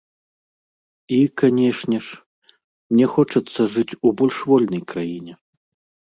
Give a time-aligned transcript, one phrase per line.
[1.17, 2.55] І, канечне ж,
[2.93, 5.33] мне хочацца жыць у больш вольнай краіне.